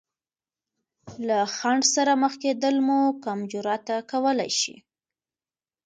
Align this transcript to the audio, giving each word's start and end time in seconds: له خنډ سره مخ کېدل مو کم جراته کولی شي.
له 1.27 1.39
خنډ 1.55 1.81
سره 1.95 2.11
مخ 2.21 2.33
کېدل 2.43 2.75
مو 2.85 2.99
کم 3.23 3.39
جراته 3.51 3.95
کولی 4.11 4.51
شي. 4.59 4.75